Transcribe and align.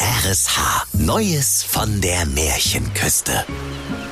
RSH. 0.00 0.86
Neues 0.92 1.64
von 1.64 2.00
der 2.00 2.24
Märchenküste. 2.24 3.44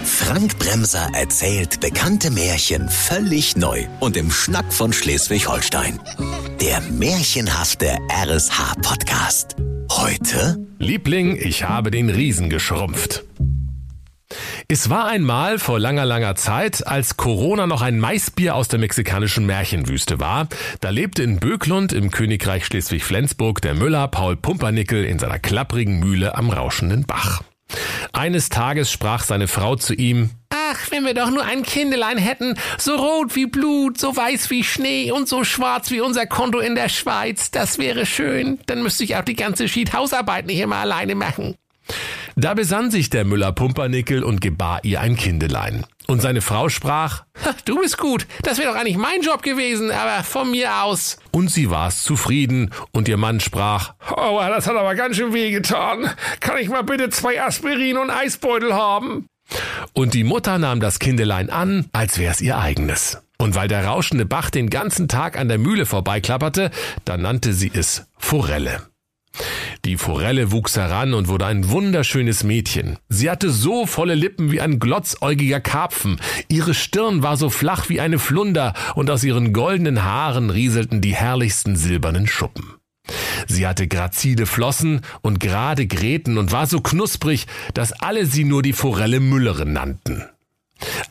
Frank 0.02 0.58
Bremser 0.58 1.10
erzählt 1.14 1.78
bekannte 1.80 2.32
Märchen 2.32 2.88
völlig 2.88 3.56
neu 3.56 3.86
und 4.00 4.16
im 4.16 4.32
Schnack 4.32 4.72
von 4.72 4.92
Schleswig-Holstein. 4.92 6.00
Der 6.60 6.80
märchenhafte 6.80 7.96
RSH-Podcast. 8.10 9.54
Heute 9.92 10.58
Liebling, 10.80 11.36
ich 11.36 11.62
habe 11.62 11.92
den 11.92 12.10
Riesen 12.10 12.50
geschrumpft. 12.50 13.25
Es 14.68 14.90
war 14.90 15.06
einmal 15.06 15.60
vor 15.60 15.78
langer, 15.78 16.04
langer 16.04 16.34
Zeit, 16.34 16.84
als 16.88 17.16
Corona 17.16 17.68
noch 17.68 17.82
ein 17.82 18.00
Maisbier 18.00 18.56
aus 18.56 18.66
der 18.66 18.80
mexikanischen 18.80 19.46
Märchenwüste 19.46 20.18
war. 20.18 20.48
Da 20.80 20.90
lebte 20.90 21.22
in 21.22 21.38
Böklund 21.38 21.92
im 21.92 22.10
Königreich 22.10 22.66
Schleswig-Flensburg 22.66 23.62
der 23.62 23.74
Müller 23.74 24.08
Paul 24.08 24.34
Pumpernickel 24.34 25.04
in 25.04 25.20
seiner 25.20 25.38
klapprigen 25.38 26.00
Mühle 26.00 26.34
am 26.34 26.50
rauschenden 26.50 27.06
Bach. 27.06 27.42
Eines 28.12 28.48
Tages 28.48 28.90
sprach 28.90 29.22
seine 29.22 29.46
Frau 29.46 29.76
zu 29.76 29.94
ihm, 29.94 30.30
Ach, 30.50 30.90
wenn 30.90 31.04
wir 31.04 31.14
doch 31.14 31.30
nur 31.30 31.44
ein 31.44 31.62
Kindelein 31.62 32.18
hätten, 32.18 32.58
so 32.76 32.96
rot 32.96 33.36
wie 33.36 33.46
Blut, 33.46 33.98
so 33.98 34.16
weiß 34.16 34.50
wie 34.50 34.64
Schnee 34.64 35.12
und 35.12 35.28
so 35.28 35.44
schwarz 35.44 35.92
wie 35.92 36.00
unser 36.00 36.26
Konto 36.26 36.58
in 36.58 36.74
der 36.74 36.88
Schweiz, 36.88 37.52
das 37.52 37.78
wäre 37.78 38.04
schön. 38.04 38.58
Dann 38.66 38.82
müsste 38.82 39.04
ich 39.04 39.14
auch 39.14 39.24
die 39.24 39.36
ganze 39.36 39.68
Schiedhausarbeit 39.68 40.46
nicht 40.46 40.58
immer 40.58 40.76
alleine 40.76 41.14
machen. 41.14 41.54
Da 42.38 42.52
besann 42.52 42.90
sich 42.90 43.08
der 43.08 43.24
Müller 43.24 43.50
Pumpernickel 43.52 44.22
und 44.22 44.42
gebar 44.42 44.80
ihr 44.82 45.00
ein 45.00 45.16
Kindelein. 45.16 45.86
Und 46.06 46.20
seine 46.20 46.42
Frau 46.42 46.68
sprach, 46.68 47.24
Du 47.64 47.80
bist 47.80 47.96
gut, 47.96 48.26
das 48.42 48.58
wäre 48.58 48.70
doch 48.70 48.78
eigentlich 48.78 48.98
mein 48.98 49.22
Job 49.22 49.42
gewesen, 49.42 49.90
aber 49.90 50.22
von 50.22 50.50
mir 50.50 50.82
aus. 50.82 51.16
Und 51.30 51.50
sie 51.50 51.70
war's 51.70 52.02
zufrieden, 52.02 52.72
und 52.92 53.08
ihr 53.08 53.16
Mann 53.16 53.40
sprach, 53.40 53.94
Oh, 54.14 54.38
das 54.38 54.66
hat 54.66 54.76
aber 54.76 54.94
ganz 54.94 55.16
schön 55.16 55.32
weh 55.32 55.50
getan. 55.50 56.10
Kann 56.40 56.58
ich 56.58 56.68
mal 56.68 56.82
bitte 56.82 57.08
zwei 57.08 57.42
Aspirin 57.42 57.96
und 57.96 58.10
Eisbeutel 58.10 58.74
haben? 58.74 59.26
Und 59.94 60.12
die 60.12 60.24
Mutter 60.24 60.58
nahm 60.58 60.80
das 60.80 60.98
Kindelein 60.98 61.48
an, 61.48 61.86
als 61.92 62.18
wär's 62.18 62.42
ihr 62.42 62.58
eigenes. 62.58 63.22
Und 63.38 63.54
weil 63.54 63.68
der 63.68 63.86
rauschende 63.86 64.26
Bach 64.26 64.50
den 64.50 64.68
ganzen 64.68 65.08
Tag 65.08 65.38
an 65.38 65.48
der 65.48 65.58
Mühle 65.58 65.86
vorbeiklapperte, 65.86 66.70
dann 67.06 67.22
nannte 67.22 67.54
sie 67.54 67.70
es 67.72 68.06
Forelle. 68.18 68.82
Die 69.86 69.96
Forelle 69.96 70.50
wuchs 70.50 70.76
heran 70.76 71.14
und 71.14 71.28
wurde 71.28 71.46
ein 71.46 71.70
wunderschönes 71.70 72.42
Mädchen. 72.42 72.98
Sie 73.08 73.30
hatte 73.30 73.50
so 73.50 73.86
volle 73.86 74.16
Lippen 74.16 74.50
wie 74.50 74.60
ein 74.60 74.80
glotzäugiger 74.80 75.60
Karpfen, 75.60 76.20
ihre 76.48 76.74
Stirn 76.74 77.22
war 77.22 77.36
so 77.36 77.50
flach 77.50 77.88
wie 77.88 78.00
eine 78.00 78.18
Flunder, 78.18 78.74
und 78.96 79.08
aus 79.10 79.22
ihren 79.22 79.52
goldenen 79.52 80.02
Haaren 80.02 80.50
rieselten 80.50 81.02
die 81.02 81.14
herrlichsten 81.14 81.76
silbernen 81.76 82.26
Schuppen. 82.26 82.74
Sie 83.46 83.64
hatte 83.64 83.86
grazile 83.86 84.46
Flossen 84.46 85.02
und 85.22 85.38
gerade 85.38 85.86
Gräten 85.86 86.36
und 86.36 86.50
war 86.50 86.66
so 86.66 86.80
knusprig, 86.80 87.46
dass 87.72 87.92
alle 87.92 88.26
sie 88.26 88.42
nur 88.42 88.62
die 88.62 88.72
Forelle 88.72 89.20
Müllerin 89.20 89.72
nannten. 89.72 90.24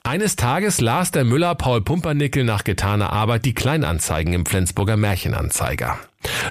Eines 0.04 0.36
Tages 0.36 0.82
las 0.82 1.12
der 1.12 1.24
Müller 1.24 1.56
Paul 1.56 1.80
Pumpernickel 1.80 2.44
nach 2.44 2.66
getaner 2.66 3.14
Arbeit 3.14 3.46
die 3.46 3.54
Kleinanzeigen 3.54 4.34
im 4.34 4.46
Flensburger 4.46 4.98
Märchenanzeiger. 4.98 5.98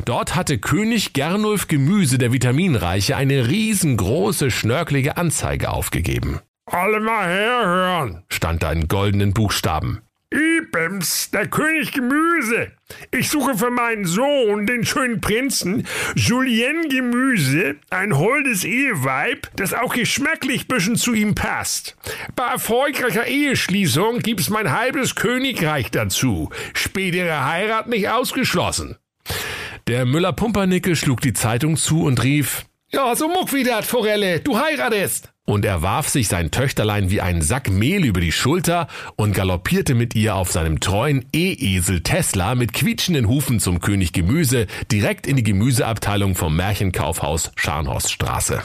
Dort 0.05 0.35
hatte 0.35 0.59
König 0.59 1.13
Gernulf 1.13 1.69
Gemüse 1.69 2.19
der 2.19 2.33
Vitaminreiche 2.33 3.17
eine 3.17 3.49
riesengroße, 3.49 4.51
schnörkelige 4.51 5.17
Anzeige 5.17 5.71
aufgegeben. 5.71 6.41
Alle 6.67 7.01
mal 7.01 7.27
herhören, 7.27 8.25
stand 8.29 8.63
da 8.63 8.73
in 8.73 8.89
goldenen 8.89 9.35
Buchstaben. 9.35 10.01
Ibims, 10.35 11.31
der 11.31 11.47
König 11.47 11.93
Gemüse. 11.93 12.73
Ich 13.13 13.31
suche 13.31 13.57
für 13.57 13.71
meinen 13.71 14.05
Sohn, 14.05 14.67
den 14.67 14.85
schönen 14.85 15.21
Prinzen, 15.21 15.87
Julien 16.17 16.89
Gemüse, 16.89 17.77
ein 17.91 18.19
holdes 18.19 18.65
Eheweib, 18.65 19.49
das 19.55 19.73
auch 19.73 19.95
geschmacklich 19.95 20.67
bisschen 20.67 20.97
zu 20.97 21.15
ihm 21.15 21.37
passt. 21.37 21.97
Bei 22.35 22.49
erfolgreicher 22.49 23.29
Eheschließung 23.29 24.19
gibt's 24.21 24.51
mein 24.51 24.73
halbes 24.77 25.15
Königreich 25.15 25.93
dazu. 25.93 26.51
Spätere 26.73 27.45
Heirat 27.45 27.89
nicht 27.89 28.09
ausgeschlossen. 28.09 28.97
Der 29.87 30.07
Müller-Pumpernickel 30.07 30.97
schlug 30.97 31.21
die 31.21 31.35
Zeitung 31.35 31.77
zu 31.77 32.05
und 32.05 32.23
rief, 32.23 32.65
Ja, 32.91 33.15
so 33.15 33.29
muck 33.29 33.53
wieder, 33.53 33.83
Forelle, 33.83 34.41
du 34.41 34.59
heiratest. 34.59 35.31
Und 35.45 35.67
er 35.67 35.83
warf 35.83 36.09
sich 36.09 36.29
sein 36.29 36.51
Töchterlein 36.51 37.11
wie 37.11 37.21
einen 37.21 37.43
Sack 37.43 37.69
Mehl 37.69 38.03
über 38.03 38.23
die 38.23 38.33
Schulter 38.33 38.89
und 39.17 39.35
galoppierte 39.35 39.95
mit 39.95 40.15
ihr 40.15 40.37
auf 40.37 40.51
seinem 40.51 40.81
treuen 40.81 41.27
E-Esel 41.35 42.03
Tesla 42.03 42.55
mit 42.55 42.73
quietschenden 42.73 43.29
Hufen 43.29 43.61
zum 43.61 43.81
König 43.81 44.15
Gemüse 44.15 44.69
direkt 44.91 45.27
in 45.27 45.37
die 45.37 45.43
Gemüseabteilung 45.43 46.35
vom 46.35 46.57
Märchenkaufhaus 46.57 47.53
Scharnhorststraße. 47.57 48.63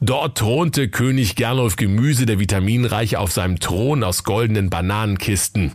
Dort 0.00 0.38
thronte 0.38 0.88
König 0.88 1.36
Gernulf 1.36 1.76
Gemüse 1.76 2.26
der 2.26 2.38
Vitaminreiche 2.38 3.18
auf 3.18 3.32
seinem 3.32 3.60
Thron 3.60 4.02
aus 4.04 4.24
goldenen 4.24 4.70
Bananenkisten. 4.70 5.72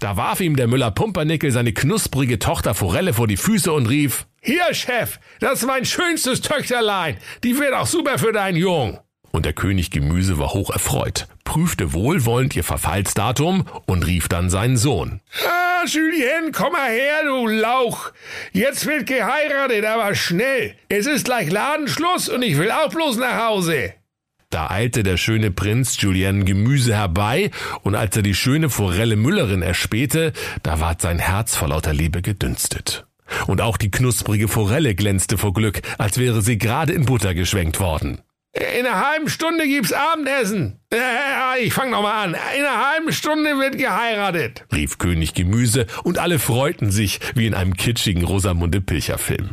Da 0.00 0.16
warf 0.16 0.40
ihm 0.40 0.56
der 0.56 0.68
Müller 0.68 0.90
Pumpernickel 0.90 1.50
seine 1.50 1.72
knusprige 1.72 2.38
Tochter 2.38 2.74
Forelle 2.74 3.14
vor 3.14 3.26
die 3.26 3.36
Füße 3.36 3.72
und 3.72 3.86
rief, 3.88 4.26
Hier, 4.40 4.72
Chef, 4.72 5.18
das 5.40 5.60
ist 5.60 5.66
mein 5.66 5.84
schönstes 5.84 6.40
Töchterlein. 6.40 7.16
Die 7.42 7.58
wird 7.58 7.74
auch 7.74 7.86
super 7.86 8.18
für 8.18 8.32
deinen 8.32 8.56
Jung. 8.56 8.98
Und 9.32 9.46
der 9.46 9.52
König 9.52 9.90
Gemüse 9.90 10.38
war 10.38 10.52
hoch 10.54 10.70
erfreut, 10.70 11.26
prüfte 11.42 11.92
wohlwollend 11.92 12.54
ihr 12.54 12.62
Verfallsdatum 12.62 13.64
und 13.86 14.06
rief 14.06 14.28
dann 14.28 14.48
seinen 14.48 14.76
Sohn. 14.76 15.20
Ah, 15.44 15.73
Julien, 15.92 16.52
komm 16.52 16.72
mal 16.72 16.90
her, 16.90 17.24
du 17.24 17.46
Lauch. 17.46 18.12
Jetzt 18.52 18.86
wird 18.86 19.06
geheiratet, 19.06 19.84
aber 19.84 20.14
schnell. 20.14 20.74
Es 20.88 21.06
ist 21.06 21.26
gleich 21.26 21.50
Ladenschluss 21.50 22.28
und 22.28 22.42
ich 22.42 22.56
will 22.56 22.70
auch 22.70 22.88
bloß 22.88 23.16
nach 23.18 23.46
Hause. 23.46 23.92
Da 24.50 24.70
eilte 24.70 25.02
der 25.02 25.16
schöne 25.16 25.50
Prinz 25.50 26.00
Julien 26.00 26.44
Gemüse 26.44 26.94
herbei, 26.94 27.50
und 27.82 27.96
als 27.96 28.16
er 28.16 28.22
die 28.22 28.34
schöne 28.34 28.70
Forelle 28.70 29.16
Müllerin 29.16 29.62
erspähte, 29.62 30.32
da 30.62 30.80
ward 30.80 31.02
sein 31.02 31.18
Herz 31.18 31.56
vor 31.56 31.68
lauter 31.68 31.92
Liebe 31.92 32.22
gedünstet. 32.22 33.04
Und 33.46 33.60
auch 33.60 33.76
die 33.76 33.90
knusprige 33.90 34.48
Forelle 34.48 34.94
glänzte 34.94 35.38
vor 35.38 35.52
Glück, 35.52 35.82
als 35.98 36.18
wäre 36.18 36.40
sie 36.40 36.56
gerade 36.56 36.92
in 36.92 37.04
Butter 37.04 37.34
geschwenkt 37.34 37.80
worden. 37.80 38.20
In 38.54 38.86
einer 38.86 39.04
halben 39.04 39.28
Stunde 39.28 39.66
gibt's 39.66 39.92
Abendessen. 39.92 40.80
Ich 41.62 41.72
fang 41.72 41.90
noch 41.90 42.02
mal 42.02 42.24
an. 42.24 42.30
In 42.34 42.64
einer 42.64 42.88
halben 42.90 43.12
Stunde 43.12 43.58
wird 43.58 43.78
geheiratet, 43.78 44.64
rief 44.72 44.98
König 44.98 45.34
Gemüse, 45.34 45.86
und 46.02 46.18
alle 46.18 46.40
freuten 46.40 46.90
sich 46.90 47.20
wie 47.34 47.46
in 47.46 47.54
einem 47.54 47.74
kitschigen 47.74 48.24
Rosamunde 48.24 48.80
Pilcher 48.80 49.18
Film. 49.18 49.50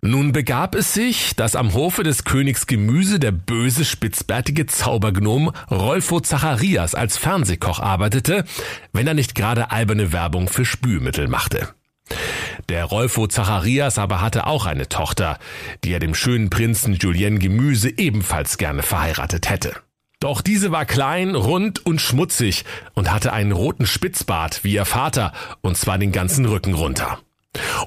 Nun 0.00 0.32
begab 0.32 0.74
es 0.74 0.94
sich, 0.94 1.34
dass 1.36 1.56
am 1.56 1.74
Hofe 1.74 2.02
des 2.02 2.24
Königs 2.24 2.66
Gemüse 2.66 3.18
der 3.18 3.32
böse, 3.32 3.84
spitzbärtige 3.84 4.66
Zaubergnom 4.66 5.52
Rolfo 5.70 6.20
Zacharias 6.20 6.94
als 6.94 7.16
Fernsehkoch 7.16 7.80
arbeitete, 7.80 8.44
wenn 8.92 9.06
er 9.06 9.14
nicht 9.14 9.34
gerade 9.34 9.70
alberne 9.70 10.12
Werbung 10.12 10.48
für 10.48 10.64
Spülmittel 10.64 11.28
machte. 11.28 11.68
Der 12.68 12.84
Rolfo 12.84 13.26
Zacharias 13.26 13.98
aber 13.98 14.20
hatte 14.20 14.46
auch 14.46 14.66
eine 14.66 14.88
Tochter, 14.90 15.38
die 15.84 15.92
er 15.92 16.00
dem 16.00 16.14
schönen 16.14 16.50
Prinzen 16.50 16.94
Julien 16.94 17.38
Gemüse 17.38 17.88
ebenfalls 17.96 18.58
gerne 18.58 18.82
verheiratet 18.82 19.48
hätte. 19.48 19.74
Doch 20.20 20.42
diese 20.42 20.70
war 20.70 20.84
klein, 20.84 21.34
rund 21.34 21.86
und 21.86 22.00
schmutzig 22.00 22.64
und 22.92 23.10
hatte 23.10 23.32
einen 23.32 23.52
roten 23.52 23.86
Spitzbart 23.86 24.64
wie 24.64 24.74
ihr 24.74 24.84
Vater, 24.84 25.32
und 25.62 25.78
zwar 25.78 25.96
den 25.96 26.12
ganzen 26.12 26.44
Rücken 26.44 26.74
runter. 26.74 27.20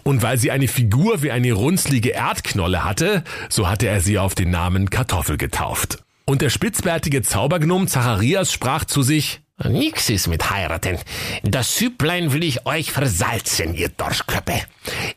Und 0.03 0.24
weil 0.24 0.38
sie 0.38 0.50
eine 0.50 0.68
Figur 0.68 1.22
wie 1.22 1.31
eine 1.31 1.53
runzlige 1.53 2.09
Erdknolle 2.09 2.84
hatte, 2.84 3.24
so 3.50 3.70
hatte 3.70 3.88
er 3.88 4.02
sie 4.02 4.18
auf 4.18 4.34
den 4.34 4.50
Namen 4.50 4.90
Kartoffel 4.90 5.38
getauft. 5.38 6.00
Und 6.25 6.41
der 6.41 6.50
spitzbärtige 6.50 7.22
Zaubergnom 7.22 7.88
Zacharias 7.88 8.52
sprach 8.52 8.86
zu 8.86 9.03
sich, 9.03 9.41
Nix 9.69 10.09
ist 10.09 10.27
mit 10.27 10.49
heiraten. 10.49 10.97
Das 11.44 11.77
Süpplein 11.77 12.33
will 12.33 12.44
ich 12.44 12.66
euch 12.66 12.91
versalzen, 12.91 13.73
ihr 13.73 13.89
Dorschköppe. 13.89 14.61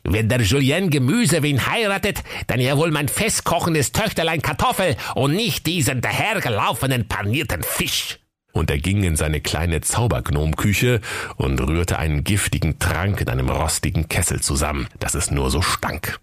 Wenn 0.03 0.29
der 0.29 0.41
Julien 0.41 0.89
Gemüse 0.89 1.41
wen 1.43 1.65
heiratet, 1.65 2.23
dann 2.47 2.59
ja 2.59 2.77
wohl 2.77 2.91
mein 2.91 3.07
festkochendes 3.07 3.91
Töchterlein 3.91 4.41
Kartoffel 4.41 4.95
und 5.15 5.35
nicht 5.35 5.65
diesen 5.65 6.01
dahergelaufenen 6.01 7.07
panierten 7.07 7.63
Fisch. 7.63 8.19
Und 8.51 8.71
er 8.71 8.77
ging 8.77 9.03
in 9.03 9.17
seine 9.17 9.41
kleine 9.41 9.81
Zaubergnomküche 9.81 11.01
und 11.35 11.59
rührte 11.59 11.99
einen 11.99 12.23
giftigen 12.23 12.79
Trank 12.79 13.19
in 13.19 13.27
einem 13.27 13.49
rostigen 13.49 14.07
Kessel 14.07 14.39
zusammen, 14.41 14.87
dass 14.99 15.13
es 15.13 15.29
nur 15.29 15.51
so 15.51 15.61
stank. 15.61 16.19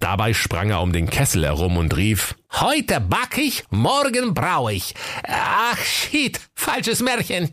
Dabei 0.00 0.34
sprang 0.34 0.70
er 0.70 0.80
um 0.80 0.92
den 0.92 1.08
Kessel 1.08 1.44
herum 1.44 1.76
und 1.76 1.96
rief, 1.96 2.34
Heute 2.54 3.00
back 3.00 3.38
ich, 3.38 3.64
morgen 3.70 4.34
brau 4.34 4.68
ich. 4.68 4.94
Ach, 5.26 5.78
shit, 5.78 6.40
falsches 6.54 7.00
Märchen. 7.00 7.52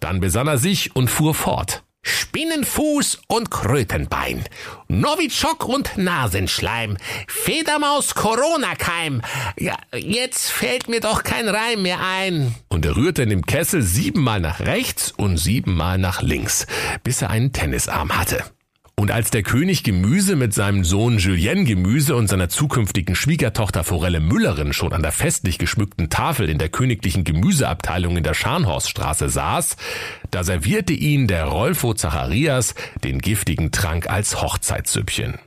Dann 0.00 0.20
besann 0.20 0.48
er 0.48 0.58
sich 0.58 0.94
und 0.96 1.08
fuhr 1.08 1.34
fort. 1.34 1.82
Spinnenfuß 2.02 3.20
und 3.28 3.50
Krötenbein, 3.50 4.44
Novichok 4.88 5.66
und 5.66 5.98
Nasenschleim, 5.98 6.96
Federmaus 7.28 8.14
Corona-Keim. 8.14 9.20
Ja, 9.58 9.76
jetzt 9.94 10.50
fällt 10.50 10.88
mir 10.88 11.00
doch 11.00 11.22
kein 11.22 11.48
Reim 11.48 11.82
mehr 11.82 12.00
ein. 12.00 12.54
Und 12.68 12.86
er 12.86 12.96
rührte 12.96 13.22
in 13.22 13.28
dem 13.28 13.44
Kessel 13.44 13.82
siebenmal 13.82 14.40
nach 14.40 14.60
rechts 14.60 15.12
und 15.12 15.36
siebenmal 15.36 15.98
nach 15.98 16.22
links, 16.22 16.66
bis 17.04 17.20
er 17.20 17.30
einen 17.30 17.52
Tennisarm 17.52 18.16
hatte. 18.16 18.44
Und 19.00 19.10
als 19.10 19.30
der 19.30 19.42
König 19.42 19.82
Gemüse 19.82 20.36
mit 20.36 20.52
seinem 20.52 20.84
Sohn 20.84 21.16
Julien 21.16 21.64
Gemüse 21.64 22.14
und 22.14 22.26
seiner 22.28 22.50
zukünftigen 22.50 23.14
Schwiegertochter 23.14 23.82
Forelle 23.82 24.20
Müllerin 24.20 24.74
schon 24.74 24.92
an 24.92 25.00
der 25.00 25.10
festlich 25.10 25.56
geschmückten 25.56 26.10
Tafel 26.10 26.50
in 26.50 26.58
der 26.58 26.68
königlichen 26.68 27.24
Gemüseabteilung 27.24 28.18
in 28.18 28.24
der 28.24 28.34
Scharnhorststraße 28.34 29.30
saß, 29.30 29.78
da 30.30 30.44
servierte 30.44 30.92
ihn 30.92 31.28
der 31.28 31.46
Rolfo 31.46 31.94
Zacharias 31.94 32.74
den 33.02 33.20
giftigen 33.20 33.72
Trank 33.72 34.10
als 34.10 34.42
Hochzeitssüppchen. 34.42 35.38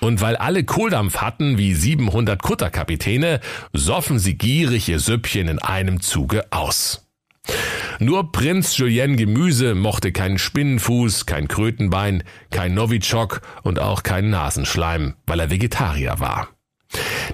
Und 0.00 0.22
weil 0.22 0.36
alle 0.36 0.64
Kohldampf 0.64 1.18
hatten 1.18 1.58
wie 1.58 1.74
700 1.74 2.40
Kutterkapitäne, 2.42 3.40
soffen 3.74 4.18
sie 4.18 4.38
gierig 4.38 4.88
ihr 4.88 4.98
Süppchen 4.98 5.48
in 5.48 5.58
einem 5.58 6.00
Zuge 6.00 6.50
aus. 6.50 7.06
Nur 7.98 8.32
Prinz 8.32 8.76
Julien 8.76 9.16
Gemüse 9.16 9.74
mochte 9.74 10.12
keinen 10.12 10.38
Spinnenfuß, 10.38 11.26
kein 11.26 11.48
Krötenbein, 11.48 12.24
kein 12.50 12.74
Novichok 12.74 13.42
und 13.62 13.78
auch 13.78 14.02
keinen 14.02 14.30
Nasenschleim, 14.30 15.14
weil 15.26 15.40
er 15.40 15.50
Vegetarier 15.50 16.20
war. 16.20 16.48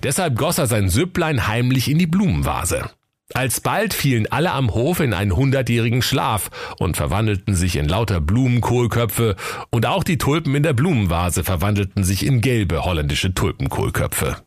Deshalb 0.03 0.37
goss 0.37 0.59
er 0.59 0.67
sein 0.67 0.89
Süpplein 0.89 1.47
heimlich 1.49 1.91
in 1.91 1.99
die 1.99 2.07
Blumenvase. 2.07 2.91
Alsbald 3.35 3.93
fielen 3.93 4.27
alle 4.27 4.53
am 4.53 4.73
Hof 4.73 5.01
in 5.01 5.13
einen 5.13 5.37
hundertjährigen 5.37 6.01
Schlaf 6.01 6.51
und 6.79 6.97
verwandelten 6.97 7.55
sich 7.55 7.77
in 7.77 7.87
lauter 7.87 8.21
Blumenkohlköpfe, 8.21 9.37
und 9.71 9.85
auch 9.85 10.03
die 10.03 10.17
Tulpen 10.17 10.55
in 10.55 10.63
der 10.63 10.73
Blumenvase 10.73 11.45
verwandelten 11.45 12.05
sich 12.05 12.25
in 12.25 12.41
gelbe 12.41 12.85
holländische 12.85 13.35
Tulpenkohlköpfe. 13.35 14.39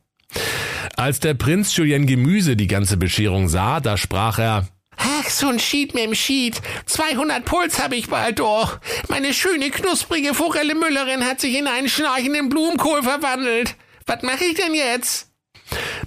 Als 0.96 1.20
der 1.20 1.36
Prinz 1.36 1.76
Julien 1.76 2.08
Gemüse 2.08 2.56
die 2.56 2.68
ganze 2.68 2.98
Bescherung 2.98 3.50
sah, 3.50 3.80
da 3.82 3.98
sprach 3.98 4.40
er 4.40 4.68
Ach, 5.04 5.30
so 5.30 5.50
ein 5.50 5.60
Schied 5.60 5.96
mit 5.96 6.04
dem 6.04 6.16
Schied. 6.16 6.62
200 6.86 7.44
Puls 7.44 7.82
hab 7.82 7.92
ich 7.92 8.08
bald 8.08 8.40
doch. 8.40 8.80
Meine 9.10 9.34
schöne, 9.34 9.72
knusprige 9.72 10.34
Forelle 10.34 10.76
Müllerin 10.76 11.26
hat 11.26 11.42
sich 11.42 11.58
in 11.58 11.68
einen 11.68 11.90
schnarchenden 11.90 12.50
Blumenkohl 12.50 13.02
verwandelt. 13.02 13.76
Was 14.06 14.22
mache 14.22 14.46
ich 14.46 14.56
denn 14.56 14.76
jetzt? 14.76 15.30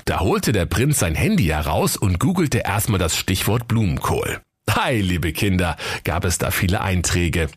Da 0.04 0.20
holte 0.20 0.52
der 0.52 0.66
Prinz 0.66 1.00
sein 1.00 1.14
Handy 1.14 1.46
heraus 1.46 1.96
und 1.96 2.20
googelte 2.20 2.58
erstmal 2.58 3.00
das 3.00 3.16
Stichwort 3.16 3.66
Blumenkohl. 3.66 4.40
Hi, 4.70 5.00
liebe 5.00 5.32
Kinder, 5.32 5.76
gab 6.04 6.24
es 6.24 6.38
da 6.38 6.50
viele 6.50 6.80
Einträge. 6.80 7.48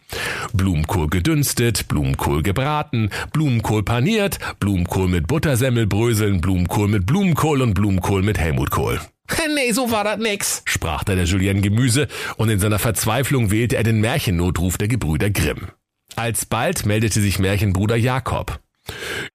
Blumenkohl 0.54 1.08
gedünstet, 1.08 1.88
Blumenkohl 1.88 2.44
gebraten, 2.44 3.10
Blumenkohl 3.32 3.84
paniert, 3.84 4.40
Blumenkohl 4.60 5.08
mit 5.08 5.28
Buttersemmelbröseln, 5.28 6.42
Blumenkohl 6.42 6.88
mit 6.88 7.06
Blumenkohl 7.06 7.62
und 7.62 7.74
Blumenkohl 7.74 8.24
mit 8.24 8.38
Helmutkohl. 8.38 9.00
Nee, 9.54 9.72
so 9.72 9.92
war 9.92 10.04
das 10.04 10.18
nix, 10.18 10.62
sprach 10.66 11.04
da 11.04 11.16
der 11.16 11.26
Julien 11.26 11.62
Gemüse, 11.62 12.08
und 12.38 12.50
in 12.50 12.60
seiner 12.60 12.80
Verzweiflung 12.80 13.50
wählte 13.50 13.76
er 13.76 13.84
den 13.84 14.02
Märchennotruf 14.02 14.78
der 14.78 14.88
Gebrüder 14.88 15.30
Grimm. 15.30 15.70
Alsbald 16.16 16.86
meldete 16.86 17.22
sich 17.22 17.40
Märchenbruder 17.40 17.96
Jakob. 17.96 18.60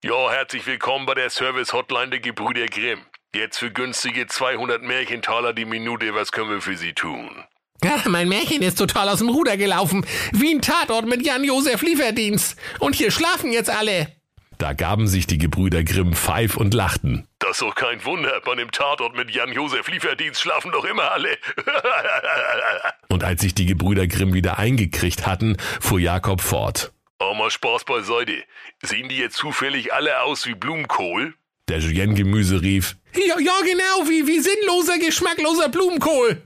Ja, 0.03 0.31
herzlich 0.31 0.67
willkommen 0.67 1.06
bei 1.06 1.15
der 1.15 1.31
Service-Hotline 1.31 2.11
der 2.11 2.21
Gebrüder 2.21 2.67
Grimm. 2.67 3.00
Jetzt 3.35 3.59
für 3.59 3.71
günstige 3.71 4.27
200 4.27 4.83
Märchentaler 4.83 5.53
die 5.53 5.65
Minute, 5.65 6.15
was 6.15 6.33
können 6.33 6.50
wir 6.50 6.61
für 6.61 6.77
Sie 6.77 6.93
tun? 6.93 7.31
Ja, 7.85 8.00
mein 8.06 8.29
Märchen 8.29 8.62
ist 8.62 8.79
total 8.79 9.09
aus 9.09 9.19
dem 9.19 9.29
Ruder 9.29 9.56
gelaufen. 9.56 10.06
Wie 10.33 10.55
ein 10.55 10.62
Tatort 10.62 11.06
mit 11.06 11.25
Jan-Josef 11.25 11.83
Lieferdienst. 11.83 12.56
Und 12.79 12.94
hier 12.94 13.11
schlafen 13.11 13.50
jetzt 13.50 13.71
alle. 13.71 14.09
Da 14.62 14.75
gaben 14.75 15.09
sich 15.09 15.26
die 15.26 15.38
Gebrüder 15.38 15.82
Grimm 15.82 16.12
pfeif 16.12 16.56
und 16.56 16.73
lachten. 16.73 17.26
Das 17.41 17.50
ist 17.50 17.62
doch 17.62 17.75
kein 17.75 18.05
Wunder. 18.05 18.41
Bei 18.44 18.55
dem 18.55 18.70
Tatort 18.70 19.17
mit 19.17 19.32
Jan-Josef 19.32 19.88
Lieferdienst 19.88 20.41
schlafen 20.41 20.70
doch 20.70 20.85
immer 20.85 21.11
alle. 21.11 21.37
und 23.09 23.25
als 23.25 23.43
sich 23.43 23.56
die 23.56 23.67
Gebrüder 23.67 24.06
Grimm 24.06 24.35
wieder 24.35 24.61
eingekriegt 24.61 25.26
hatten, 25.26 25.56
fuhr 25.81 25.99
Jakob 25.99 26.41
fort. 26.41 26.93
Aber 27.19 27.35
mal 27.35 27.50
Spaß 27.50 27.82
beiseite. 27.82 28.44
Sehen 28.82 29.09
die 29.09 29.17
jetzt 29.17 29.35
zufällig 29.35 29.93
alle 29.93 30.23
aus 30.23 30.47
wie 30.47 30.55
Blumenkohl? 30.55 31.35
Der 31.69 31.81
Julien 31.81 32.15
Gemüse 32.15 32.62
rief. 32.62 32.94
Ja, 33.17 33.41
ja, 33.41 33.55
genau, 33.65 34.08
wie, 34.08 34.29
wie 34.29 34.38
sinnloser, 34.38 35.00
geschmackloser 35.00 35.70
Blumenkohl. 35.70 36.41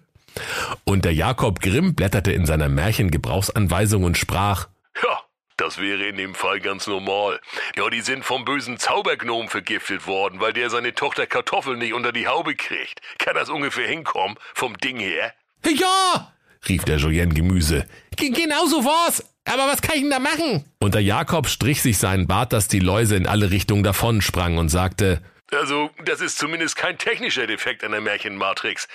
Und 0.84 1.04
der 1.04 1.12
Jakob 1.12 1.60
Grimm 1.60 1.94
blätterte 1.94 2.32
in 2.32 2.46
seiner 2.46 2.70
Märchengebrauchsanweisung 2.70 4.04
und 4.04 4.16
sprach. 4.16 4.68
Ja, 5.02 5.25
das 5.56 5.78
wäre 5.78 6.04
in 6.04 6.16
dem 6.16 6.34
Fall 6.34 6.60
ganz 6.60 6.86
normal. 6.86 7.40
Ja, 7.76 7.88
die 7.88 8.00
sind 8.00 8.24
vom 8.24 8.44
bösen 8.44 8.78
Zaubergnom 8.78 9.48
vergiftet 9.48 10.06
worden, 10.06 10.40
weil 10.40 10.52
der 10.52 10.70
seine 10.70 10.94
Tochter 10.94 11.26
Kartoffel 11.26 11.76
nicht 11.76 11.94
unter 11.94 12.12
die 12.12 12.26
Haube 12.26 12.54
kriegt. 12.54 13.00
Kann 13.18 13.34
das 13.34 13.48
ungefähr 13.48 13.88
hinkommen, 13.88 14.36
vom 14.54 14.76
Ding 14.78 14.98
her? 14.98 15.32
Ja, 15.66 16.32
rief 16.68 16.84
der 16.84 16.98
Julien 16.98 17.34
Gemüse. 17.34 17.86
G 18.16 18.30
genau 18.30 18.66
so 18.66 18.84
war's. 18.84 19.24
Aber 19.44 19.68
was 19.68 19.80
kann 19.80 19.94
ich 19.94 20.02
denn 20.02 20.10
da 20.10 20.18
machen? 20.18 20.64
Und 20.80 20.94
der 20.94 21.02
Jakob 21.02 21.48
strich 21.48 21.80
sich 21.80 21.98
seinen 21.98 22.26
Bart, 22.26 22.52
dass 22.52 22.68
die 22.68 22.80
Läuse 22.80 23.16
in 23.16 23.26
alle 23.26 23.50
Richtungen 23.50 23.84
davonsprangen 23.84 24.58
und 24.58 24.68
sagte, 24.68 25.22
also, 25.52 25.90
das 26.04 26.20
ist 26.20 26.38
zumindest 26.38 26.74
kein 26.74 26.98
technischer 26.98 27.46
Defekt 27.46 27.84
an 27.84 27.92
der 27.92 28.00
Märchenmatrix. 28.00 28.88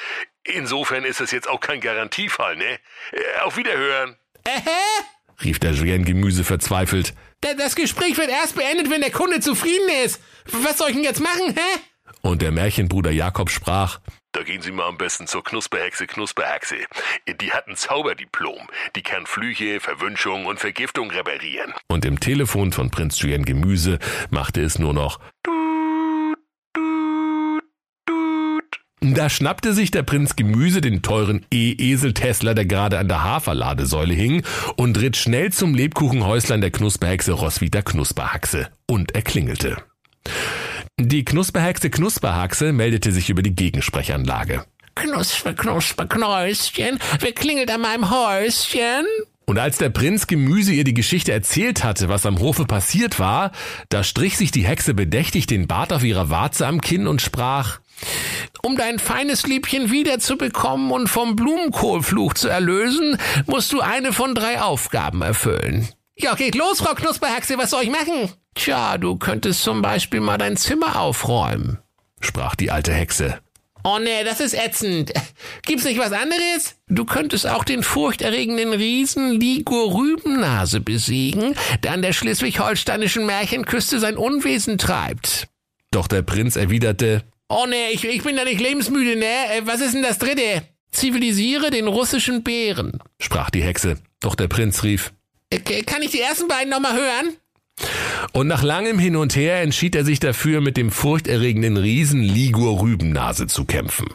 Insofern 0.44 1.06
ist 1.06 1.22
es 1.22 1.32
jetzt 1.32 1.48
auch 1.48 1.62
kein 1.62 1.80
Garantiefall, 1.80 2.58
ne? 2.58 2.78
Äh, 3.14 3.40
auf 3.44 3.56
Wiederhören. 3.56 4.18
Äh, 4.44 4.60
rief 5.44 5.60
der 5.60 5.72
Julien 5.72 6.06
Gemüse 6.06 6.44
verzweifelt. 6.44 7.14
Das 7.42 7.76
Gespräch 7.76 8.18
wird 8.18 8.30
erst 8.30 8.56
beendet, 8.56 8.90
wenn 8.90 9.02
der 9.02 9.12
Kunde 9.12 9.40
zufrieden 9.40 9.90
ist. 10.06 10.22
Was 10.52 10.78
soll 10.78 10.90
ich 10.90 10.96
denn 10.96 11.04
jetzt 11.04 11.22
machen, 11.22 11.56
hä? 11.56 11.80
Und 12.22 12.42
der 12.42 12.52
Märchenbruder 12.52 13.12
Jakob 13.12 13.50
sprach, 13.50 14.00
da 14.34 14.44
gehen 14.44 14.62
Sie 14.62 14.72
mal 14.72 14.88
am 14.88 14.98
besten 14.98 15.28
zur 15.28 15.44
Knusperhexe 15.44 16.08
Knusperhexe. 16.08 16.78
Die 17.42 17.52
hat 17.52 17.68
ein 17.68 17.76
Zauberdiplom. 17.76 18.68
Die 18.96 19.02
kann 19.02 19.26
Flüche, 19.26 19.82
Verwünschung 19.82 20.46
und 20.46 20.60
Vergiftung 20.60 21.12
reparieren. 21.12 21.74
Und 21.88 22.06
im 22.06 22.20
Telefon 22.20 22.72
von 22.72 22.92
Prinz 22.92 23.20
Julien 23.20 23.44
Gemüse 23.44 24.00
machte 24.30 24.62
es 24.62 24.80
nur 24.80 24.94
noch 24.94 25.20
Da 29.04 29.32
schnappte 29.32 29.74
sich 29.74 29.90
der 29.90 30.04
Prinz 30.04 30.36
Gemüse 30.36 30.80
den 30.80 31.02
teuren 31.02 31.44
E-Esel-Tesla, 31.52 32.54
der 32.54 32.68
gerade 32.68 33.00
an 33.00 33.08
der 33.08 33.24
Haferladesäule 33.24 34.14
hing, 34.14 34.44
und 34.76 35.00
ritt 35.02 35.18
schnell 35.18 35.52
zum 35.52 35.74
Lebkuchenhäuslein 35.74 36.62
der 36.62 36.70
Knusperhexe 36.70 37.32
Roswitha 37.32 37.82
Knusperhaxe. 37.82 38.68
Und 38.88 39.16
er 39.16 39.24
klingelte. 39.24 39.78
Die 41.00 41.26
Knusperhexe 41.26 41.90
Knusperhaxe 41.90 42.74
meldete 42.74 43.12
sich 43.12 43.32
über 43.32 43.42
die 43.42 43.56
Gegensprechanlage. 43.56 44.66
Knusper, 44.94 45.56
Knusper, 45.56 46.06
Knäuschen, 46.06 47.00
wer 47.20 47.32
klingelt 47.32 47.72
an 47.72 47.82
meinem 47.82 48.12
Häuschen? 48.12 49.08
Und 49.46 49.58
als 49.58 49.80
der 49.80 49.90
Prinz 49.90 50.28
Gemüse 50.28 50.74
ihr 50.74 50.84
die 50.84 50.94
Geschichte 50.94 51.32
erzählt 51.32 51.84
hatte, 51.84 52.08
was 52.08 52.28
am 52.28 52.40
Hofe 52.40 52.66
passiert 52.66 53.20
war, 53.20 53.52
da 53.90 54.04
strich 54.04 54.38
sich 54.38 54.52
die 54.52 54.66
Hexe 54.66 54.94
bedächtig 54.94 55.48
den 55.48 55.66
Bart 55.66 55.92
auf 55.92 56.04
ihrer 56.04 56.30
Warze 56.30 56.68
am 56.68 56.82
Kinn 56.82 57.08
und 57.08 57.22
sprach, 57.22 57.80
um 58.64 58.78
dein 58.78 59.00
feines 59.00 59.46
Liebchen 59.48 59.92
wiederzubekommen 59.92 60.92
und 60.92 61.08
vom 61.08 61.36
Blumenkohlfluch 61.36 62.34
zu 62.34 62.48
erlösen, 62.48 63.18
musst 63.48 63.72
du 63.74 63.82
eine 63.82 64.14
von 64.14 64.36
drei 64.36 64.62
Aufgaben 64.62 65.22
erfüllen. 65.22 65.90
Ja, 66.16 66.36
geht 66.36 66.56
los, 66.56 66.80
Frau 66.80 66.94
Knusperhexe, 66.94 67.58
was 67.58 67.72
soll 67.72 67.84
ich 67.84 67.90
machen? 67.90 68.32
Tja, 68.54 68.98
du 68.98 69.16
könntest 69.18 69.64
zum 69.64 69.82
Beispiel 69.82 70.20
mal 70.20 70.38
dein 70.38 70.58
Zimmer 70.58 71.00
aufräumen, 71.00 71.80
sprach 72.20 72.56
die 72.56 72.70
alte 72.70 72.94
Hexe. 72.94 73.40
Oh 73.84 73.98
nee, 73.98 74.24
das 74.24 74.40
ist 74.40 74.54
ätzend. 74.54 75.12
Gibt's 75.66 75.86
nicht 75.86 76.00
was 76.00 76.12
anderes? 76.12 76.76
Du 76.88 77.06
könntest 77.06 77.48
auch 77.48 77.64
den 77.64 77.82
furchterregenden 77.82 78.74
Riesen 78.74 79.40
Ligur 79.40 79.96
Rübennase 79.96 80.82
besiegen, 80.82 81.56
der 81.84 81.94
an 81.94 82.04
der 82.04 82.14
schleswig-holsteinischen 82.14 83.26
Märchenküste 83.26 84.00
sein 84.00 84.18
Unwesen 84.18 84.78
treibt. 84.78 85.48
Doch 85.90 86.08
der 86.08 86.22
Prinz 86.22 86.56
erwiderte, 86.56 87.24
Oh 87.54 87.66
nee, 87.68 87.90
ich, 87.92 88.06
ich 88.06 88.24
bin 88.24 88.38
da 88.38 88.46
nicht 88.46 88.62
lebensmüde, 88.62 89.20
ne? 89.20 89.26
Äh, 89.26 89.62
was 89.66 89.82
ist 89.82 89.94
denn 89.94 90.04
das 90.04 90.18
dritte? 90.18 90.64
Zivilisiere 90.92 91.70
den 91.70 91.88
russischen 91.88 92.44
Bären, 92.44 93.00
sprach 93.20 93.50
die 93.50 93.62
Hexe. 93.62 93.98
Doch 94.22 94.36
der 94.36 94.48
Prinz 94.48 94.84
rief, 94.84 95.12
äh, 95.50 95.60
kann 95.84 96.02
ich 96.02 96.12
die 96.12 96.22
ersten 96.22 96.48
beiden 96.48 96.70
nochmal 96.70 96.94
hören? 96.94 97.36
Und 98.32 98.48
nach 98.48 98.64
langem 98.64 99.00
Hin 99.00 99.18
und 99.18 99.36
Her 99.36 99.62
entschied 99.62 99.96
er 99.96 100.06
sich 100.06 100.22
dafür, 100.22 100.62
mit 100.62 100.78
dem 100.78 100.92
furchterregenden 100.92 101.76
Riesen 101.76 102.22
Ligur 102.22 102.82
Rübennase 102.82 103.48
zu 103.48 103.66
kämpfen. 103.66 104.08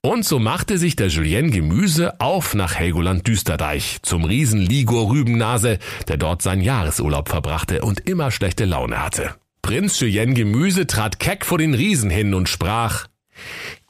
Und 0.00 0.24
so 0.24 0.38
machte 0.38 0.78
sich 0.78 0.96
der 0.96 1.08
Julien 1.08 1.50
Gemüse 1.50 2.18
auf 2.18 2.54
nach 2.54 2.76
Helgoland 2.76 3.26
Düsterdeich 3.26 3.98
zum 4.02 4.24
Riesen 4.24 4.60
Ligur 4.60 5.10
Rübennase, 5.10 5.78
der 6.08 6.16
dort 6.16 6.40
seinen 6.40 6.62
Jahresurlaub 6.62 7.28
verbrachte 7.28 7.82
und 7.82 8.08
immer 8.08 8.30
schlechte 8.30 8.64
Laune 8.64 9.02
hatte. 9.02 9.34
Prinz 9.68 10.00
Julien 10.00 10.32
Gemüse 10.32 10.86
trat 10.86 11.20
keck 11.20 11.44
vor 11.44 11.58
den 11.58 11.74
Riesen 11.74 12.08
hin 12.08 12.32
und 12.32 12.48
sprach, 12.48 13.06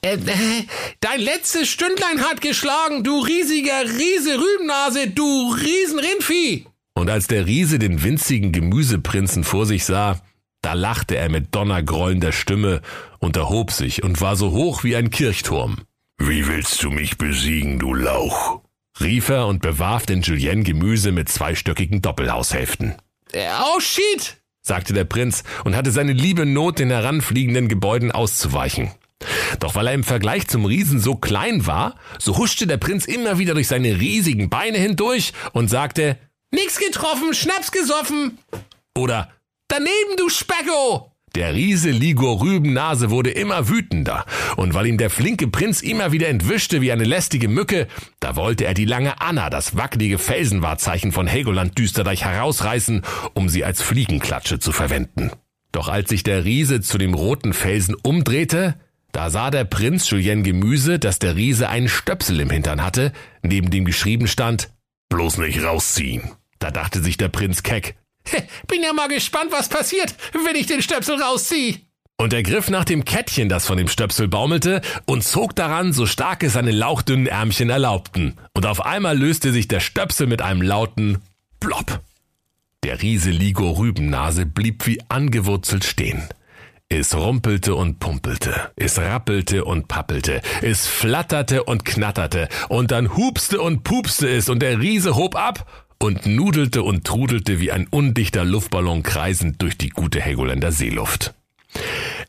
äh, 0.03 0.15
äh, 0.15 0.65
dein 0.99 1.21
letztes 1.21 1.69
Stündlein 1.69 2.21
hat 2.23 2.41
geschlagen, 2.41 3.05
du 3.05 3.21
riesiger 3.21 3.85
Riese 3.85 4.41
Rübennase, 4.41 5.09
du 5.09 5.53
Riesenrindvieh. 5.53 6.67
Und 6.95 7.09
als 7.09 7.29
der 7.29 7.47
Riese 7.47 7.79
den 7.79 8.03
winzigen 8.03 8.51
Gemüseprinzen 8.51 9.45
vor 9.45 9.67
sich 9.67 9.85
sah, 9.85 10.21
da 10.63 10.73
lachte 10.73 11.17
er 11.17 11.29
mit 11.29 11.55
donnergrollender 11.55 12.33
Stimme 12.33 12.83
und 13.21 13.37
erhob 13.37 13.71
sich 13.71 14.03
und 14.03 14.21
war 14.21 14.35
so 14.35 14.51
hoch 14.51 14.83
wie 14.83 14.97
ein 14.97 15.11
Kirchturm. 15.11 15.83
Wie 16.19 16.49
willst 16.49 16.83
du 16.83 16.91
mich 16.91 17.19
besiegen, 17.19 17.79
du 17.79 17.95
Lauch? 17.95 18.63
rief 19.01 19.29
er 19.29 19.47
und 19.47 19.63
bewarf 19.63 20.07
den 20.07 20.23
Julien 20.23 20.65
Gemüse 20.65 21.13
mit 21.13 21.29
zweistöckigen 21.29 22.03
Doppelhaushälften. 22.03 22.97
Oh 23.33 23.79
shit, 23.79 24.39
sagte 24.69 24.93
der 24.93 25.05
Prinz 25.05 25.43
und 25.65 25.75
hatte 25.75 25.91
seine 25.91 26.13
liebe 26.13 26.47
Not, 26.47 26.79
den 26.79 26.91
heranfliegenden 26.91 27.67
Gebäuden 27.67 28.13
auszuweichen. 28.13 28.93
Doch 29.59 29.75
weil 29.75 29.89
er 29.89 29.95
im 29.95 30.05
Vergleich 30.05 30.47
zum 30.47 30.65
Riesen 30.65 31.01
so 31.01 31.17
klein 31.17 31.67
war, 31.67 31.97
so 32.21 32.37
huschte 32.37 32.69
der 32.69 32.77
Prinz 32.77 33.07
immer 33.07 33.39
wieder 33.39 33.55
durch 33.55 33.67
seine 33.67 33.99
riesigen 33.99 34.49
Beine 34.49 34.79
hindurch 34.79 35.33
und 35.53 35.69
sagte, 35.69 36.17
Nix 36.53 36.79
getroffen, 36.79 37.35
Schnaps 37.35 37.73
gesoffen. 37.73 38.39
Oder, 38.97 39.31
daneben, 39.67 40.17
du 40.17 40.29
Specko! 40.29 41.13
Der 41.39 41.55
Riese 41.55 41.93
Ligor 41.93 42.41
Rübennase 42.41 43.11
wurde 43.11 43.31
immer 43.31 43.69
wütender, 43.69 44.27
und 44.57 44.75
weil 44.75 44.89
ihm 44.89 44.99
der 44.99 45.09
flinke 45.09 45.47
Prinz 45.47 45.83
immer 45.83 46.11
wieder 46.11 46.27
entwischte 46.27 46.81
wie 46.81 46.91
eine 46.91 47.05
lästige 47.05 47.47
Mücke, 47.47 47.87
da 48.19 48.35
wollte 48.35 48.65
er 48.65 48.75
die 48.75 48.85
lange 48.85 49.21
Anna, 49.21 49.49
das 49.49 49.77
wackelige 49.77 50.19
Felsenwahrzeichen 50.19 51.13
von 51.13 51.29
Helgoland 51.29 51.79
Düsterdeich 51.79 52.25
herausreißen, 52.25 53.03
um 53.35 53.49
sie 53.49 53.65
als 53.65 53.83
Fliegenklatsche 53.83 54.59
zu 54.59 54.73
verwenden. 54.73 55.31
Doch 55.71 55.89
als 55.89 56.09
sich 56.09 56.25
der 56.25 56.45
Riese 56.45 56.81
zu 56.81 56.99
dem 56.99 57.15
roten 57.15 57.53
Felsen 57.53 57.95
umdrehte, 58.03 58.75
da 59.13 59.31
sah 59.31 59.53
der 59.53 59.63
Prinz 59.63 60.11
Julien 60.11 60.43
Gemüse, 60.43 60.99
dass 60.99 61.21
der 61.21 61.37
Riese 61.37 61.69
einen 61.69 61.89
Stöpsel 61.89 62.41
im 62.41 62.51
Hintern 62.51 62.83
hatte, 62.83 63.13
neben 63.43 63.71
dem 63.71 63.85
geschrieben 63.85 64.27
stand, 64.27 64.71
bloß 65.09 65.39
nicht 65.39 65.63
rausziehen. 65.63 66.33
Da 66.59 66.73
dachte 66.73 67.01
sich 67.01 67.17
der 67.17 67.29
Prinz 67.29 67.63
keck, 67.63 67.95
bin 68.67 68.83
ja 68.83 68.93
mal 68.93 69.09
gespannt, 69.09 69.51
was 69.51 69.69
passiert, 69.69 70.15
wenn 70.45 70.57
ich 70.57 70.67
den 70.67 70.83
Stöpsel 70.83 71.21
rausziehe. 71.21 71.77
Und 72.21 72.33
er 72.33 72.43
griff 72.43 72.69
nach 72.69 72.85
dem 72.85 73.05
Kettchen, 73.05 73.49
das 73.49 73.67
von 73.67 73.79
dem 73.79 73.87
Stöpsel 73.87 74.27
baumelte, 74.27 74.81
und 75.07 75.23
zog 75.23 75.55
daran, 75.55 75.93
so 75.93 76.05
stark 76.05 76.43
es 76.43 76.55
seine 76.55 76.73
lauchdünnen 76.73 77.29
Ärmchen 77.29 77.71
erlaubten. 77.71 78.35
Und 78.55 78.67
auf 78.67 78.85
einmal 78.85 79.17
löste 79.17 79.53
sich 79.53 79.69
der 79.69 79.79
Stöpsel 79.79 80.27
mit 80.27 80.43
einem 80.43 80.61
lauten 80.61 81.19
Plopp. 81.61 82.01
Der 82.83 83.01
Riese 83.03 83.31
Ligo 83.31 83.71
Rübennase 83.71 84.47
blieb 84.47 84.85
wie 84.87 85.01
angewurzelt 85.09 85.85
stehen. 85.85 86.29
Es 86.89 87.15
rumpelte 87.15 87.75
und 87.75 88.01
pumpelte, 88.01 88.73
es 88.75 88.99
rappelte 88.99 89.65
und 89.65 89.89
pappelte, 89.89 90.41
es 90.63 90.87
flatterte 90.87 91.65
und 91.65 91.85
knatterte, 91.85 92.49
und 92.69 92.91
dann 92.91 93.15
hupste 93.15 93.61
und 93.61 93.85
pupste 93.85 94.29
es, 94.29 94.49
und 94.49 94.61
der 94.61 94.81
Riese 94.81 95.15
hob 95.15 95.37
ab 95.37 95.88
und 95.99 96.27
nudelte 96.27 96.83
und 96.83 97.05
trudelte 97.05 97.61
wie 97.61 97.73
ein 97.73 97.87
undichter 97.89 98.45
Luftballon 98.45 99.03
kreisend 99.03 99.61
durch 99.63 99.77
die 99.77 99.91
gute 99.91 100.21
Helgoländer 100.21 100.73
Seeluft. 100.73 101.35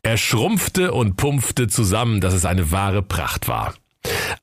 Er 0.02 0.16
schrumpfte 0.16 0.92
und 0.92 1.16
pumpfte 1.16 1.68
zusammen, 1.68 2.20
dass 2.20 2.34
es 2.34 2.44
eine 2.44 2.70
wahre 2.72 3.02
Pracht 3.02 3.48
war. 3.48 3.74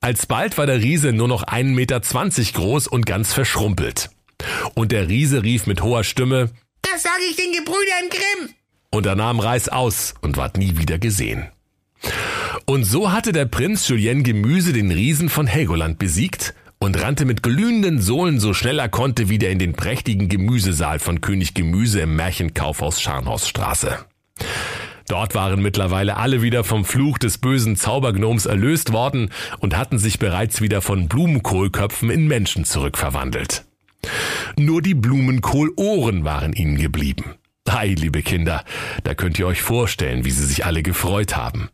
Alsbald 0.00 0.56
war 0.56 0.66
der 0.66 0.80
Riese 0.80 1.12
nur 1.12 1.28
noch 1.28 1.44
1,20 1.44 1.64
Meter 1.74 2.00
groß 2.52 2.86
und 2.86 3.06
ganz 3.06 3.32
verschrumpelt. 3.32 4.10
Und 4.74 4.92
der 4.92 5.08
Riese 5.08 5.42
rief 5.42 5.66
mit 5.66 5.82
hoher 5.82 6.04
Stimme, 6.04 6.50
Das 6.82 7.02
sage 7.02 7.22
ich 7.28 7.36
den 7.36 7.52
Gebrüdern 7.52 8.08
Grimm! 8.10 8.54
und 8.90 9.06
er 9.06 9.16
nahm 9.16 9.40
Reis 9.40 9.68
aus 9.68 10.14
und 10.22 10.36
ward 10.36 10.56
nie 10.56 10.78
wieder 10.78 10.98
gesehen. 10.98 11.48
Und 12.64 12.84
so 12.84 13.12
hatte 13.12 13.32
der 13.32 13.46
Prinz 13.46 13.88
Julien 13.88 14.22
Gemüse 14.22 14.72
den 14.72 14.90
Riesen 14.90 15.28
von 15.28 15.46
Helgoland 15.46 15.98
besiegt 15.98 16.54
und 16.78 17.00
rannte 17.00 17.24
mit 17.24 17.42
glühenden 17.42 18.00
Sohlen 18.00 18.40
so 18.40 18.54
schnell 18.54 18.78
er 18.78 18.88
konnte 18.88 19.28
wieder 19.28 19.50
in 19.50 19.58
den 19.58 19.72
prächtigen 19.72 20.28
Gemüsesaal 20.28 20.98
von 20.98 21.20
König 21.20 21.54
Gemüse 21.54 22.00
im 22.00 22.16
Märchenkaufhaus 22.16 23.00
Scharnhausstraße. 23.00 23.98
Dort 25.08 25.34
waren 25.34 25.62
mittlerweile 25.62 26.18
alle 26.18 26.42
wieder 26.42 26.64
vom 26.64 26.84
Fluch 26.84 27.18
des 27.18 27.38
bösen 27.38 27.76
Zaubergnoms 27.76 28.46
erlöst 28.46 28.92
worden 28.92 29.30
und 29.58 29.76
hatten 29.76 29.98
sich 29.98 30.18
bereits 30.18 30.60
wieder 30.60 30.82
von 30.82 31.08
Blumenkohlköpfen 31.08 32.10
in 32.10 32.28
Menschen 32.28 32.64
zurückverwandelt. 32.64 33.64
Nur 34.56 34.82
die 34.82 34.94
Blumenkohlohren 34.94 36.24
waren 36.24 36.52
ihnen 36.52 36.76
geblieben. 36.76 37.36
Ei, 37.66 37.94
liebe 37.98 38.22
Kinder, 38.22 38.64
da 39.04 39.14
könnt 39.14 39.38
ihr 39.38 39.46
euch 39.46 39.62
vorstellen, 39.62 40.24
wie 40.24 40.30
sie 40.30 40.44
sich 40.44 40.64
alle 40.64 40.82
gefreut 40.82 41.36
haben. 41.36 41.68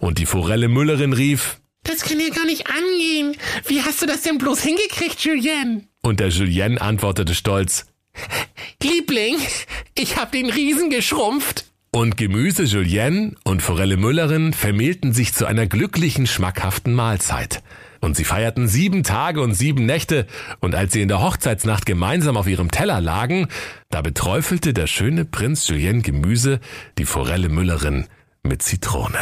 Und 0.00 0.18
die 0.18 0.26
Forelle 0.26 0.68
Müllerin 0.68 1.12
rief, 1.12 1.61
Das 1.84 2.02
kann 2.02 2.20
ja 2.20 2.28
gar 2.28 2.44
nicht 2.46 2.66
angehen. 2.68 3.36
Wie 3.66 3.82
hast 3.82 4.00
du 4.02 4.06
das 4.06 4.22
denn 4.22 4.38
bloß 4.38 4.60
hingekriegt, 4.62 5.20
Julien? 5.20 5.88
und 6.02 6.20
der 6.20 6.28
Julien 6.28 6.78
antwortete 6.78 7.34
stolz, 7.34 7.86
Liebling, 8.82 9.36
ich 9.94 10.16
hab 10.16 10.32
den 10.32 10.50
Riesen 10.50 10.90
geschrumpft. 10.90 11.66
Und 11.92 12.16
Gemüse 12.16 12.64
Julien 12.64 13.36
und 13.44 13.62
Forelle 13.62 13.96
Müllerin 13.96 14.52
vermählten 14.52 15.12
sich 15.12 15.32
zu 15.34 15.46
einer 15.46 15.66
glücklichen, 15.66 16.26
schmackhaften 16.26 16.92
Mahlzeit. 16.94 17.62
Und 18.00 18.16
sie 18.16 18.24
feierten 18.24 18.66
sieben 18.66 19.04
Tage 19.04 19.40
und 19.42 19.54
sieben 19.54 19.86
Nächte, 19.86 20.26
und 20.60 20.74
als 20.74 20.92
sie 20.92 21.02
in 21.02 21.08
der 21.08 21.22
Hochzeitsnacht 21.22 21.86
gemeinsam 21.86 22.36
auf 22.36 22.48
ihrem 22.48 22.70
Teller 22.70 23.00
lagen, 23.00 23.46
da 23.90 24.00
beträufelte 24.02 24.72
der 24.72 24.88
schöne 24.88 25.24
Prinz 25.24 25.68
Julien 25.68 26.02
Gemüse 26.02 26.58
die 26.98 27.04
Forelle 27.04 27.48
Müllerin 27.48 28.06
mit 28.42 28.62
Zitrone. 28.62 29.18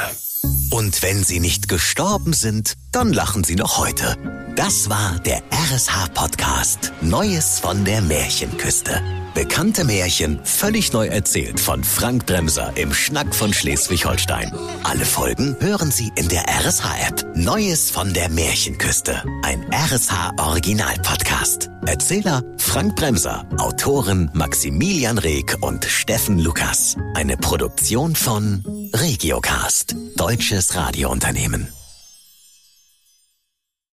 Und 0.70 1.02
wenn 1.02 1.24
sie 1.24 1.40
nicht 1.40 1.68
gestorben 1.68 2.32
sind, 2.32 2.76
dann 2.92 3.12
lachen 3.12 3.44
sie 3.44 3.56
noch 3.56 3.78
heute. 3.78 4.16
Das 4.56 4.90
war 4.90 5.18
der 5.20 5.42
RSH-Podcast 5.52 6.92
Neues 7.00 7.58
von 7.60 7.84
der 7.84 8.02
Märchenküste. 8.02 9.00
Bekannte 9.34 9.84
Märchen 9.84 10.40
völlig 10.44 10.92
neu 10.92 11.06
erzählt 11.06 11.60
von 11.60 11.84
Frank 11.84 12.26
Bremser 12.26 12.72
im 12.76 12.92
Schnack 12.92 13.34
von 13.34 13.54
Schleswig-Holstein. 13.54 14.52
Alle 14.82 15.04
Folgen 15.04 15.56
hören 15.60 15.90
Sie 15.92 16.10
in 16.16 16.28
der 16.28 16.42
RSH-App. 16.48 17.36
Neues 17.36 17.90
von 17.90 18.12
der 18.12 18.28
Märchenküste. 18.28 19.22
Ein 19.42 19.64
RSH-Original-Podcast. 19.72 21.70
Erzähler 21.86 22.42
Frank 22.58 22.96
Bremser. 22.96 23.46
Autoren 23.58 24.30
Maximilian 24.34 25.18
Reg 25.18 25.56
und 25.60 25.84
Steffen 25.84 26.40
Lukas. 26.40 26.96
Eine 27.14 27.36
Produktion 27.36 28.16
von 28.16 28.64
Regiocast. 28.92 29.94
Deutsches 30.16 30.74
Radiounternehmen. 30.74 31.68